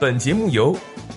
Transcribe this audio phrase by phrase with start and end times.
[0.00, 0.76] 本节目由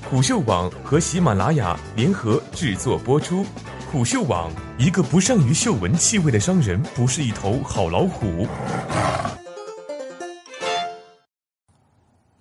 [0.09, 3.45] 虎嗅网和喜马拉雅联合制作播出。
[3.91, 8.47] 虎嗅网：一个不善于嗅闻气味的商人，不是一头好老虎。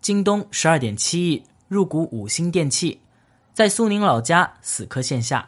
[0.01, 3.03] 京东十二点七亿入股五星电器，
[3.53, 5.47] 在苏宁老家死磕线下。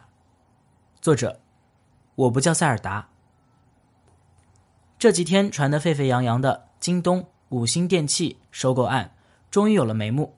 [1.01, 1.39] 作者：
[2.13, 3.09] 我不叫塞尔达。
[4.99, 9.15] 这几天传得沸沸扬扬的京东五星电器收购案，
[9.49, 10.35] 终于有了眉目。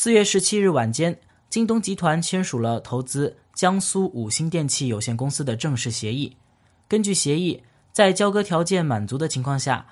[0.00, 1.18] 四月十七日晚间，
[1.50, 6.36] 京东集团签署了投资江苏五星电器有限公司的正式协议。
[6.86, 7.60] 根据协议，
[7.90, 9.84] 在交割条件满足的情况下，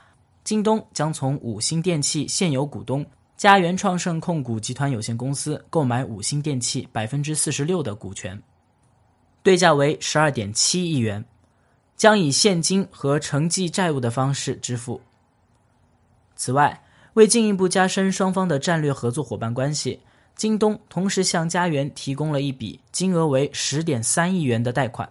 [0.44, 3.04] 京东将从五星电器现有股东
[3.36, 8.40] 嘉源创盛控股集团有限公司购买五星电器百分之四十六的股权，
[9.42, 11.24] 对价为十二点七亿元，
[11.96, 15.00] 将以现金和承继债务的方式支付。
[16.36, 16.80] 此外，
[17.16, 19.98] 为进一步加深双方的战略合作伙伴关系，
[20.34, 25.10] 京东同时向嘉源提供了一笔金额为十点三亿元的贷款。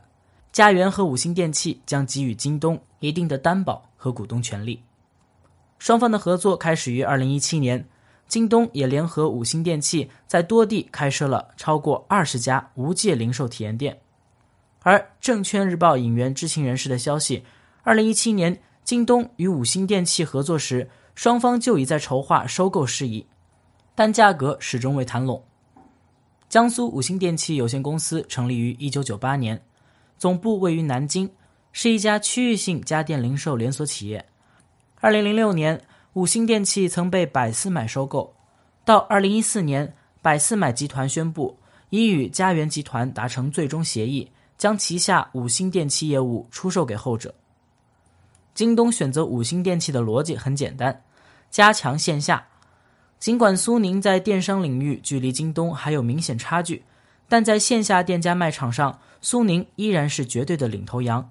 [0.52, 4.80] 嘉源和五星电器将给予京东一定的担保和股东权利。
[5.80, 7.84] 双方的合作开始于二零一七年，
[8.28, 14.00] 京东也联合五星电器在多地开设了超过二十家无界零售体验店。
[14.84, 17.44] 而证券日报引援知情人士的消息，
[17.82, 20.88] 二零一七年京东与五星电器合作时。
[21.16, 23.26] 双方就已在筹划收购事宜，
[23.96, 25.44] 但价格始终未谈拢。
[26.48, 29.62] 江苏五星电器有限公司成立于一九九八年，
[30.18, 31.32] 总部位于南京，
[31.72, 34.26] 是一家区域性家电零售连锁企业。
[35.00, 35.82] 二零零六年，
[36.14, 38.36] 五星电器曾被百思买收购，
[38.84, 41.58] 到二零一四年，百思买集团宣布
[41.90, 47.34] 已与嘉源集团达成最终协议，将旗下五星电器业务出售给后者。
[48.56, 51.04] 京东选择五星电器的逻辑很简单。
[51.52, 52.48] 加强线下，
[53.20, 56.84] 尽管苏宁在电商领域距离京东还有明显差距，
[57.30, 61.30] 但在线下店家卖场上，苏宁依然是绝对的领头羊。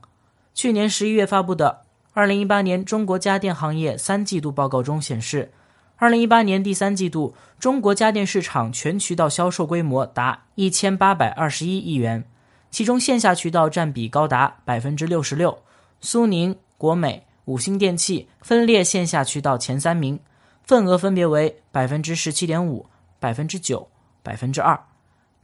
[0.52, 1.82] 去年十一月发布的
[2.12, 5.50] 《二零一八年中国家电行业三季度报告》中显示，
[5.96, 12.24] 二零一八年第三季度中国家电市场全渠道销售规模达一千八百二十一亿元，
[12.70, 15.58] 其中线下渠道占比高达百分之六十六，
[16.00, 17.26] 苏宁、国美。
[17.46, 20.18] 五星电器分列线下渠道前三名，
[20.62, 22.86] 份额分别为百分之十七点五、
[23.20, 23.86] 百分之九、
[24.22, 24.82] 百分之二，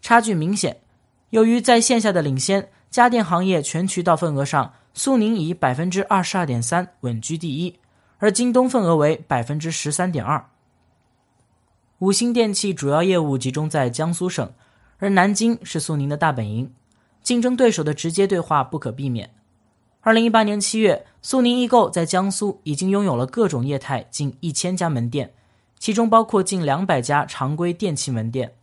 [0.01, 0.81] 差距明显。
[1.29, 7.79] 由于在线下的领先，家电行业全渠道份额上，苏宁以百分之二十二点三稳居第一，
[8.17, 10.43] 而京东份额为百分之十三点二。
[11.99, 14.51] 五星电器主要业务集中在江苏省，
[14.97, 16.73] 而南京是苏宁的大本营，
[17.23, 19.31] 竞争对手的直接对话不可避免。
[20.03, 25.34] 二零一八年七月，苏宁易购在江苏已经拥有了各种业态近一千家门店，
[25.78, 28.55] 其中包括近两百家常规电器门店。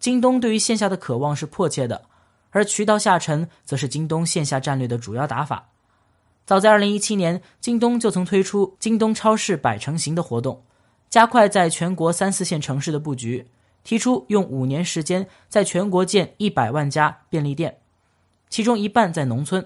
[0.00, 2.06] 京东对于线下的渴望是迫切的，
[2.50, 5.68] 而渠道下沉则是京东线下战略的主要打法。
[6.44, 10.64] 早在二零一七年，京东就曾推出京东超市百城行的活动，
[11.08, 13.46] 加快在全国三四线城市的布局，
[13.84, 17.78] 提出用五年时间在全国建一百万家便利店，
[18.50, 19.64] 其中一半在农村。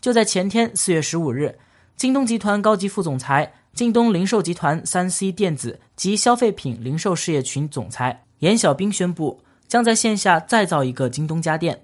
[0.00, 1.58] 就在前天，四月十五日，
[1.96, 11.82] 京东集团高级副总裁、京东零售集团三 C 电子及消费品零售事业群总裁严小兵宣布，将在线下再造一个京东家电。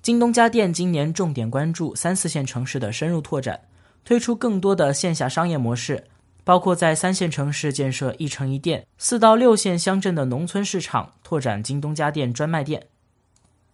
[0.00, 3.60] 京东家电今年重点关注三四线城市的深入拓展，
[4.04, 6.02] 推出更多的线下商业模式，
[6.42, 12.84] 包括在三线城市建设一城一店，四到六线乡镇的农村市场拓展京东家电专卖店。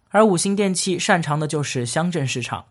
[0.09, 2.65] 而五星电器擅长的就是乡镇市场。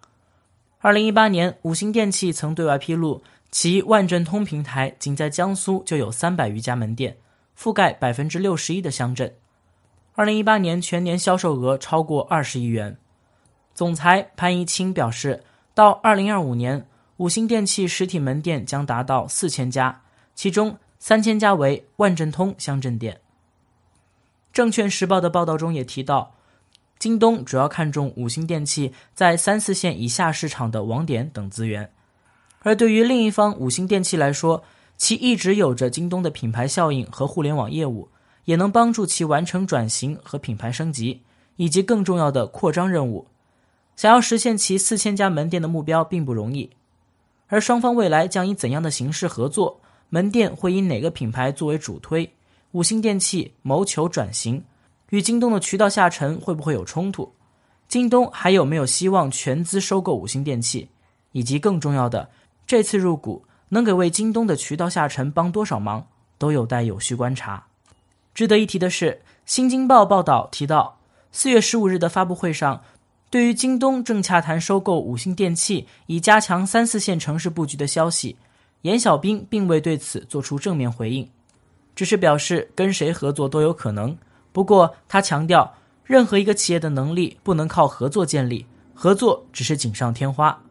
[0.81, 7.17] 二零一八年，五星电器曾对外披露，其万镇通平台仅在江苏就有三百余家门店，
[7.59, 9.35] 覆盖百分之六十一的乡镇。
[10.15, 12.97] 二零一八年全年销售额超过二十亿元。
[13.75, 15.43] 总裁潘一清表示，
[15.75, 20.03] 到二零二五年，五星电器实体门店将达到四千家，
[20.37, 23.21] 其中三千家为万镇通乡镇店。
[24.53, 26.37] 证券时报的报道中也提到。
[26.99, 31.89] 京东主要看重五星电器在三四线以下市场的网点等资源，
[32.61, 34.65] 而对于另一方五星电器来说，
[34.97, 38.09] 其一直有着京东的品牌效应和互联网业务，
[38.47, 41.23] 也能帮助其完成转型和品牌升级，
[41.55, 43.29] 以及更重要的扩张任务。
[43.95, 46.69] 想要实现其四千家门店的目标并不容易，
[47.47, 49.81] 而双方未来将以怎样的形式合作？
[50.09, 52.29] 门店会以哪个品牌作为主推？
[52.73, 54.65] 五星电器谋求转型。
[55.11, 57.33] 与京东的渠道下沉会不会有冲突？
[57.89, 60.89] 京东还有没有希望全资收购五星电器？
[61.33, 62.31] 以及更重要的，
[62.67, 66.07] 这次入股能给为京东的渠道下沉帮多少忙，
[66.37, 67.67] 都有待有序观察。
[68.35, 69.13] 值得一提的是，
[69.45, 70.99] 《新京报》报道提到，
[71.33, 72.83] 四月十五日的发布会上，
[73.31, 78.37] 对于京东正洽谈收购五星电器以加强三四线城市布局的消息，
[78.83, 81.29] 严小兵并未对此做出正面回应，
[81.95, 84.17] 只是表示跟谁合作都有可能。
[84.53, 85.75] 不过，他强调，
[86.05, 90.63] 任何一个企业的能力不能靠合作建立，合作只是锦上添花。